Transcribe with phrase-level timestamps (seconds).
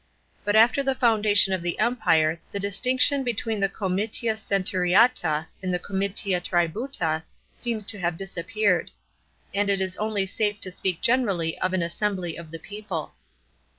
[0.43, 5.77] But after the foundation of the Empire the distinction between the comitia centuriata and the
[5.77, 7.21] comitia tributa
[7.53, 8.89] seems to have disappeared;
[9.53, 13.13] and it is only safe to speak generally of" an assembly of the people."